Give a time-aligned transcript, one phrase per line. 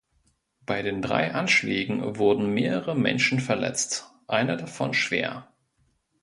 [0.65, 5.47] Bei den drei Anschlägen wurden mehrere Menschen verletzt, einer davon schwer.